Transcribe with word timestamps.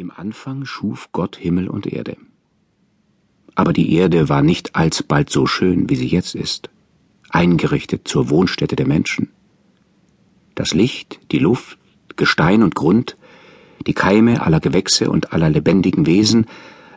Im 0.00 0.10
Anfang 0.10 0.64
schuf 0.64 1.10
Gott 1.12 1.36
Himmel 1.36 1.68
und 1.68 1.86
Erde. 1.86 2.16
Aber 3.54 3.74
die 3.74 3.92
Erde 3.92 4.30
war 4.30 4.40
nicht 4.40 4.74
alsbald 4.74 5.28
so 5.28 5.44
schön, 5.44 5.90
wie 5.90 5.96
sie 5.96 6.06
jetzt 6.06 6.34
ist, 6.34 6.70
eingerichtet 7.28 8.08
zur 8.08 8.30
Wohnstätte 8.30 8.76
der 8.76 8.86
Menschen. 8.86 9.28
Das 10.54 10.72
Licht, 10.72 11.20
die 11.32 11.38
Luft, 11.38 11.76
Gestein 12.16 12.62
und 12.62 12.74
Grund, 12.74 13.18
die 13.86 13.92
Keime 13.92 14.40
aller 14.40 14.60
Gewächse 14.60 15.10
und 15.10 15.34
aller 15.34 15.50
lebendigen 15.50 16.06
Wesen 16.06 16.46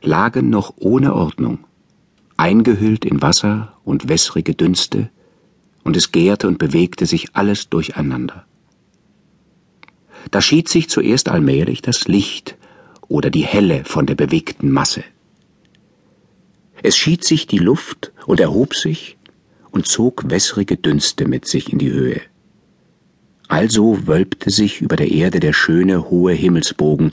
lagen 0.02 0.50
noch 0.50 0.74
ohne 0.78 1.14
Ordnung, 1.14 1.60
eingehüllt 2.38 3.04
in 3.04 3.22
Wasser 3.22 3.74
und 3.84 4.08
wässrige 4.08 4.56
Dünste, 4.56 5.10
und 5.84 5.98
es 5.98 6.14
gärte 6.14 6.48
und 6.48 6.58
bewegte 6.58 7.06
sich 7.06 7.36
alles 7.36 7.68
durcheinander. 7.68 8.46
Da 10.32 10.40
schied 10.40 10.70
sich 10.70 10.88
zuerst 10.88 11.28
allmählich 11.28 11.82
das 11.82 12.08
Licht 12.08 12.56
oder 13.14 13.30
die 13.30 13.46
Helle 13.46 13.84
von 13.86 14.08
der 14.08 14.16
bewegten 14.16 14.72
Masse. 14.72 15.04
Es 16.82 16.98
schied 16.98 17.24
sich 17.24 17.46
die 17.46 17.60
Luft 17.60 18.12
und 18.26 18.40
erhob 18.40 18.74
sich 18.74 19.18
und 19.70 19.88
zog 19.88 20.32
wässrige 20.32 20.78
Dünste 20.78 21.28
mit 21.28 21.48
sich 21.48 21.72
in 21.72 21.78
die 21.78 21.92
Höhe. 21.92 22.22
Also 23.48 24.08
wölbte 24.08 24.50
sich 24.50 24.82
über 24.82 24.96
der 24.96 25.12
Erde 25.12 25.40
der 25.40 25.54
schöne 25.54 26.10
hohe 26.10 26.34
Himmelsbogen, 26.34 27.12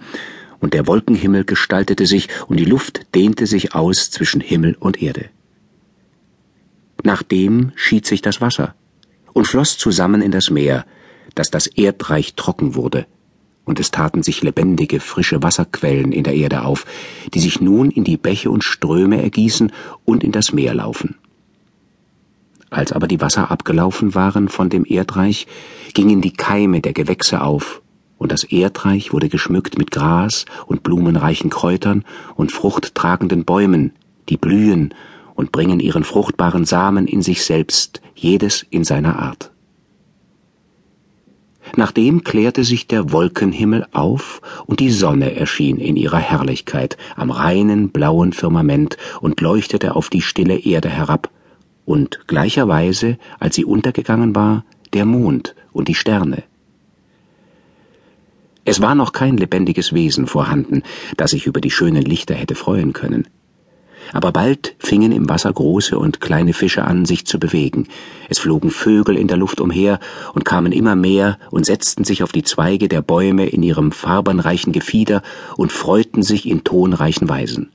und 0.59 0.73
der 0.73 0.87
Wolkenhimmel 0.87 1.45
gestaltete 1.45 2.07
sich, 2.07 2.29
und 2.49 2.59
die 2.59 2.65
Luft 2.65 3.15
dehnte 3.15 3.47
sich 3.47 3.75
aus 3.75 4.11
zwischen 4.11 4.41
Himmel 4.41 4.77
und 4.81 5.03
Erde. 5.03 5.27
Nachdem 7.03 7.73
schied 7.75 8.07
sich 8.07 8.23
das 8.23 8.41
Wasser 8.41 8.75
und 9.35 9.47
floss 9.49 9.77
zusammen 9.77 10.23
in 10.23 10.31
das 10.31 10.49
Meer, 10.49 10.87
dass 11.35 11.51
das 11.51 11.67
Erdreich 11.67 12.35
trocken 12.37 12.75
wurde, 12.75 13.07
und 13.65 13.81
es 13.81 13.91
taten 13.91 14.23
sich 14.23 14.43
lebendige, 14.43 15.01
frische 15.01 15.43
Wasserquellen 15.43 16.13
in 16.13 16.25
der 16.25 16.35
Erde 16.35 16.63
auf, 16.65 16.87
die 17.35 17.41
sich 17.41 17.61
nun 17.61 17.91
in 17.91 18.05
die 18.05 18.17
Bäche 18.17 18.51
und 18.51 18.65
Ströme 18.65 19.23
ergießen 19.23 19.73
und 20.05 20.25
in 20.25 20.33
das 20.33 20.53
Meer 20.53 20.75
laufen. 20.75 21.17
Als 22.71 22.93
aber 22.93 23.09
die 23.09 23.21
Wasser 23.21 23.51
abgelaufen 23.51 24.15
waren 24.15 24.49
von 24.49 24.71
dem 24.71 24.85
Erdreich, 24.85 25.47
gingen 25.93 26.21
die 26.21 26.33
Keime 26.33 26.81
der 26.81 26.93
Gewächse 26.93 27.43
auf, 27.43 27.83
und 28.17 28.33
das 28.33 28.45
Erdreich 28.45 29.13
wurde 29.13 29.29
geschmückt 29.29 29.79
mit 29.79 29.91
Gras 29.91 30.45
und 30.67 30.83
blumenreichen 30.83 31.49
Kräutern 31.49 32.05
und 32.37 32.53
fruchttragenden 32.53 33.45
Bäumen, 33.45 33.93
die 34.29 34.37
blühen 34.37 34.95
und 35.35 35.53
bringen 35.53 35.81
ihren 35.81 36.05
fruchtbaren 36.05 36.67
Samen 36.67 37.07
in 37.07 37.23
sich 37.23 37.45
selbst, 37.45 38.03
jedes 38.15 38.65
in 38.69 38.85
seiner 38.85 39.19
Art. 39.19 39.51
Nachdem 41.77 42.25
klärte 42.25 42.65
sich 42.65 42.87
der 42.87 43.13
Wolkenhimmel 43.13 43.87
auf 43.93 44.41
und 44.67 44.81
die 44.81 44.91
Sonne 44.91 45.37
erschien 45.37 45.79
in 45.79 45.97
ihrer 45.97 46.19
Herrlichkeit 46.19 46.97
am 47.17 47.31
reinen 47.31 47.91
blauen 47.91 48.33
Firmament 48.33 48.97
und 49.21 49.41
leuchtete 49.41 49.95
auf 49.95 50.09
die 50.09 50.23
stille 50.23 50.59
Erde 50.59 50.89
herab, 50.89 51.31
und 51.87 52.21
gleicherweise, 52.29 53.19
als 53.41 53.57
sie 53.57 53.65
untergegangen 53.65 54.37
war, 54.37 54.65
der 54.93 55.05
Mond 55.05 55.57
und 55.73 55.89
die 55.89 55.95
Sterne. 55.95 56.45
Es 58.65 58.81
war 58.81 58.95
noch 58.95 59.13
kein 59.13 59.37
lebendiges 59.37 59.93
Wesen 59.93 60.29
vorhanden, 60.29 60.83
das 61.17 61.33
sich 61.33 61.47
über 61.47 61.61
die 61.61 61.71
schönen 61.71 62.03
Lichter 62.03 62.35
hätte 62.35 62.55
freuen 62.55 62.93
können 62.93 63.27
aber 64.13 64.33
bald 64.33 64.75
fingen 64.79 65.13
im 65.13 65.29
Wasser 65.29 65.53
große 65.53 65.99
und 65.99 66.21
kleine 66.21 66.53
Fische 66.53 66.85
an, 66.85 67.05
sich 67.05 67.27
zu 67.27 67.39
bewegen. 67.39 67.87
Es 68.29 68.39
flogen 68.39 68.71
Vögel 68.71 69.17
in 69.17 69.29
der 69.29 69.37
Luft 69.37 69.61
umher 69.61 70.01
und 70.35 70.45
kamen 70.45 70.73
immer 70.73 70.97
mehr 70.97 71.39
und 71.51 71.67
setzten 71.67 72.05
sich 72.05 72.23
auf 72.23 72.33
die 72.33 72.43
Zweige 72.43 72.89
der 72.89 73.03
Bäume 73.03 73.47
in 73.47 73.63
ihrem 73.63 73.93
farbenreichen 73.93 74.73
Gefieder 74.73 75.23
und 75.57 75.73
freuten 75.73 76.23
sich 76.23 76.47
in 76.47 76.65
tonreichen 76.65 77.29
Weisen. 77.29 77.71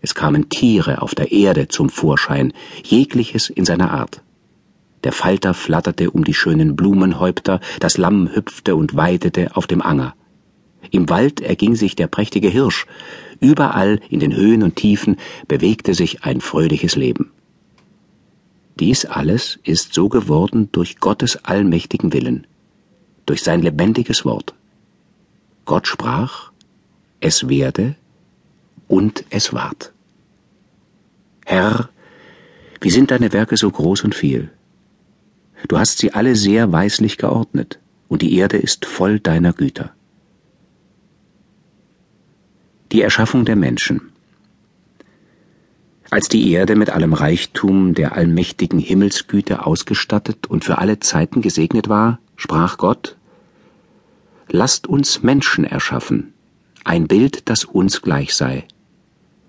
Es 0.00 0.14
kamen 0.14 0.48
Tiere 0.48 1.02
auf 1.02 1.14
der 1.14 1.32
Erde 1.32 1.68
zum 1.68 1.88
Vorschein, 1.88 2.52
jegliches 2.84 3.50
in 3.50 3.64
seiner 3.64 3.90
Art. 3.90 4.22
Der 5.04 5.12
Falter 5.12 5.54
flatterte 5.54 6.10
um 6.10 6.24
die 6.24 6.34
schönen 6.34 6.76
Blumenhäupter, 6.76 7.60
das 7.80 7.96
Lamm 7.96 8.28
hüpfte 8.34 8.76
und 8.76 8.96
weidete 8.96 9.56
auf 9.56 9.66
dem 9.66 9.82
Anger. 9.82 10.14
Im 10.90 11.08
Wald 11.08 11.40
erging 11.40 11.74
sich 11.76 11.96
der 11.96 12.06
prächtige 12.06 12.48
Hirsch, 12.48 12.86
überall 13.40 14.00
in 14.10 14.20
den 14.20 14.34
Höhen 14.34 14.62
und 14.62 14.76
Tiefen 14.76 15.16
bewegte 15.48 15.94
sich 15.94 16.24
ein 16.24 16.40
fröhliches 16.40 16.96
Leben. 16.96 17.30
Dies 18.78 19.06
alles 19.06 19.58
ist 19.64 19.94
so 19.94 20.08
geworden 20.08 20.68
durch 20.72 20.98
Gottes 20.98 21.44
allmächtigen 21.44 22.12
Willen, 22.12 22.46
durch 23.24 23.42
sein 23.42 23.62
lebendiges 23.62 24.24
Wort. 24.24 24.54
Gott 25.64 25.88
sprach, 25.88 26.52
es 27.20 27.48
werde 27.48 27.96
und 28.86 29.24
es 29.30 29.52
ward. 29.52 29.92
Herr, 31.44 31.88
wie 32.80 32.90
sind 32.90 33.10
deine 33.10 33.32
Werke 33.32 33.56
so 33.56 33.70
groß 33.70 34.04
und 34.04 34.14
viel? 34.14 34.50
Du 35.68 35.78
hast 35.78 35.98
sie 35.98 36.12
alle 36.12 36.36
sehr 36.36 36.70
weislich 36.70 37.16
geordnet, 37.16 37.80
und 38.08 38.22
die 38.22 38.36
Erde 38.36 38.58
ist 38.58 38.84
voll 38.84 39.18
deiner 39.18 39.52
Güter. 39.52 39.95
Die 42.96 43.02
Erschaffung 43.02 43.44
der 43.44 43.56
Menschen. 43.56 44.10
Als 46.08 46.30
die 46.30 46.50
Erde 46.50 46.76
mit 46.76 46.88
allem 46.88 47.12
Reichtum 47.12 47.92
der 47.92 48.16
allmächtigen 48.16 48.78
Himmelsgüte 48.78 49.66
ausgestattet 49.66 50.46
und 50.46 50.64
für 50.64 50.78
alle 50.78 50.98
Zeiten 50.98 51.42
gesegnet 51.42 51.90
war, 51.90 52.20
sprach 52.36 52.78
Gott, 52.78 53.18
Lasst 54.48 54.86
uns 54.86 55.22
Menschen 55.22 55.64
erschaffen, 55.64 56.32
ein 56.84 57.06
Bild, 57.06 57.50
das 57.50 57.66
uns 57.66 58.00
gleich 58.00 58.34
sei, 58.34 58.64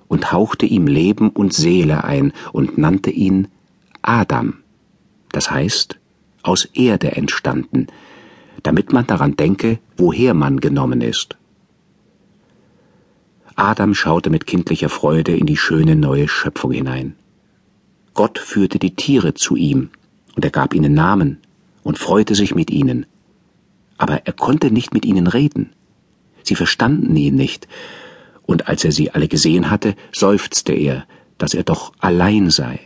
und 0.10 0.34
hauchte 0.34 0.66
ihm 0.66 0.86
Leben 0.86 1.30
und 1.30 1.54
Seele 1.54 2.04
ein 2.04 2.34
und 2.52 2.78
nannte 2.78 3.12
ihn 3.12 3.48
Adam, 4.02 4.56
das 5.32 5.50
heißt 5.50 5.98
aus 6.44 6.66
Erde 6.74 7.14
entstanden, 7.14 7.88
damit 8.64 8.92
man 8.92 9.08
daran 9.08 9.38
denke, 9.38 9.80
woher 9.96 10.34
man 10.34 10.60
genommen 10.60 11.00
ist. 11.00 11.38
Adam 13.58 13.96
schaute 13.96 14.30
mit 14.30 14.46
kindlicher 14.46 14.88
Freude 14.88 15.36
in 15.36 15.48
die 15.48 15.58
schöne 15.58 15.96
neue 15.96 16.28
Schöpfung 16.28 16.72
hinein. 16.72 17.16
Gott 18.14 18.38
führte 18.38 18.78
die 18.78 18.96
Tiere 18.96 19.34
zu 19.34 19.56
ihm, 19.56 19.90
und 20.36 20.46
er 20.46 20.52
gab 20.52 20.76
ihnen 20.76 20.94
Namen 20.94 21.40
und 21.82 21.98
freute 21.98 22.36
sich 22.36 22.54
mit 22.54 22.70
ihnen. 22.70 23.08
Aber 23.98 24.28
er 24.28 24.34
konnte 24.34 24.70
nicht 24.70 24.94
mit 24.94 25.06
ihnen 25.06 25.26
reden. 25.26 25.72
Sie 26.44 26.54
verstanden 26.54 27.16
ihn 27.16 27.34
nicht, 27.34 27.68
und 28.46 28.68
als 28.68 28.86
er 28.86 28.92
sie 28.92 29.10
alle 29.10 29.28
gesehen 29.28 29.72
hatte, 29.72 29.96
seufzte 30.12 30.74
er, 30.74 31.06
dass 31.40 31.56
er 31.56 31.64
doch 31.64 31.94
allein 32.00 32.52
sei. 32.52 32.80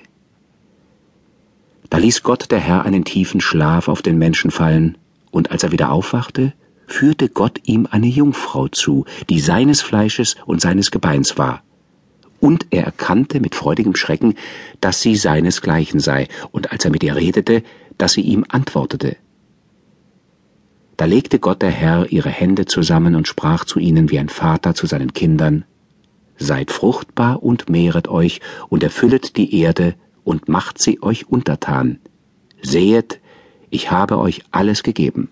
Da 1.89 1.97
ließ 1.97 2.23
Gott 2.23 2.49
der 2.49 2.59
Herr 2.59 2.85
einen 2.85 3.03
tiefen 3.03 3.41
Schlaf 3.41 3.89
auf 3.89 4.01
den 4.01 4.17
Menschen 4.17 4.51
fallen, 4.51 4.97
und 5.31 5.51
als 5.51 5.63
er 5.63 5.73
wieder 5.73 5.91
aufwachte, 5.91 6.53
führte 6.91 7.29
Gott 7.29 7.59
ihm 7.65 7.87
eine 7.89 8.07
Jungfrau 8.07 8.67
zu, 8.67 9.05
die 9.29 9.39
seines 9.39 9.81
Fleisches 9.81 10.35
und 10.45 10.61
seines 10.61 10.91
Gebeins 10.91 11.37
war. 11.37 11.63
Und 12.39 12.67
er 12.71 12.83
erkannte 12.85 13.39
mit 13.39 13.55
freudigem 13.55 13.95
Schrecken, 13.95 14.35
dass 14.81 15.01
sie 15.01 15.15
seinesgleichen 15.15 15.99
sei, 15.99 16.27
und 16.51 16.71
als 16.71 16.85
er 16.85 16.91
mit 16.91 17.03
ihr 17.03 17.15
redete, 17.15 17.63
dass 17.97 18.13
sie 18.13 18.21
ihm 18.21 18.45
antwortete. 18.49 19.17
Da 20.97 21.05
legte 21.05 21.39
Gott 21.39 21.61
der 21.61 21.71
Herr 21.71 22.11
ihre 22.11 22.29
Hände 22.29 22.65
zusammen 22.65 23.15
und 23.15 23.27
sprach 23.27 23.65
zu 23.65 23.79
ihnen 23.79 24.11
wie 24.11 24.19
ein 24.19 24.29
Vater 24.29 24.75
zu 24.75 24.85
seinen 24.87 25.13
Kindern, 25.13 25.65
Seid 26.37 26.71
fruchtbar 26.71 27.43
und 27.43 27.69
mehret 27.69 28.07
euch 28.07 28.41
und 28.67 28.81
erfüllet 28.81 29.37
die 29.37 29.59
Erde 29.61 29.93
und 30.23 30.49
macht 30.49 30.81
sie 30.81 31.01
euch 31.03 31.29
untertan. 31.29 31.99
Sehet, 32.63 33.19
ich 33.69 33.91
habe 33.91 34.17
euch 34.17 34.41
alles 34.49 34.81
gegeben. 34.81 35.29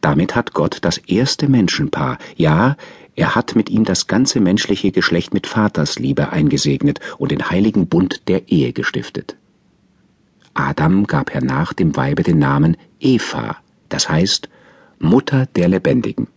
Damit 0.00 0.34
hat 0.34 0.54
Gott 0.54 0.78
das 0.82 0.98
erste 0.98 1.48
Menschenpaar, 1.48 2.18
ja, 2.36 2.76
er 3.16 3.34
hat 3.34 3.56
mit 3.56 3.68
ihm 3.68 3.84
das 3.84 4.06
ganze 4.06 4.40
menschliche 4.40 4.92
Geschlecht 4.92 5.34
mit 5.34 5.48
Vatersliebe 5.48 6.30
eingesegnet 6.30 7.00
und 7.18 7.32
den 7.32 7.50
heiligen 7.50 7.88
Bund 7.88 8.28
der 8.28 8.48
Ehe 8.48 8.72
gestiftet. 8.72 9.36
Adam 10.54 11.06
gab 11.06 11.32
hernach 11.32 11.72
dem 11.72 11.96
Weibe 11.96 12.22
den 12.22 12.38
Namen 12.38 12.76
Eva, 13.00 13.56
das 13.88 14.08
heißt 14.08 14.48
Mutter 15.00 15.46
der 15.46 15.68
Lebendigen. 15.68 16.28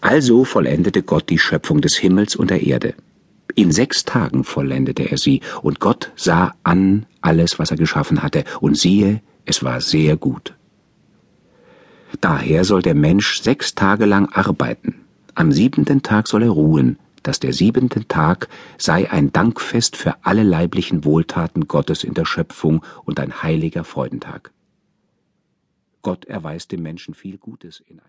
Also 0.00 0.44
vollendete 0.44 1.02
Gott 1.02 1.28
die 1.28 1.38
Schöpfung 1.38 1.80
des 1.80 1.96
Himmels 1.96 2.34
und 2.34 2.50
der 2.50 2.62
Erde. 2.62 2.94
In 3.54 3.72
sechs 3.72 4.04
Tagen 4.04 4.44
vollendete 4.44 5.10
er 5.10 5.18
sie, 5.18 5.42
und 5.62 5.80
Gott 5.80 6.12
sah 6.16 6.54
an 6.62 7.06
alles, 7.20 7.58
was 7.58 7.70
er 7.70 7.76
geschaffen 7.76 8.22
hatte, 8.22 8.44
und 8.60 8.78
siehe, 8.78 9.20
es 9.44 9.62
war 9.62 9.80
sehr 9.80 10.16
gut. 10.16 10.54
Daher 12.20 12.64
soll 12.64 12.82
der 12.82 12.94
Mensch 12.94 13.40
sechs 13.40 13.74
Tage 13.74 14.04
lang 14.04 14.28
arbeiten, 14.32 15.02
am 15.34 15.50
siebenten 15.50 16.02
Tag 16.02 16.28
soll 16.28 16.42
er 16.42 16.50
ruhen, 16.50 16.98
dass 17.22 17.40
der 17.40 17.52
siebente 17.52 18.06
Tag 18.06 18.48
sei 18.78 19.10
ein 19.10 19.32
Dankfest 19.32 19.96
für 19.96 20.16
alle 20.24 20.42
leiblichen 20.42 21.04
Wohltaten 21.04 21.68
Gottes 21.68 22.04
in 22.04 22.14
der 22.14 22.26
Schöpfung 22.26 22.84
und 23.04 23.18
ein 23.18 23.42
heiliger 23.42 23.84
Freudentag. 23.84 24.52
Gott 26.02 26.24
erweist 26.24 26.72
dem 26.72 26.82
Menschen 26.82 27.14
viel 27.14 27.38
Gutes 27.38 27.82
in 27.86 28.00